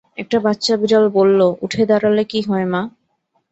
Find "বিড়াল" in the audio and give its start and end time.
0.81-1.05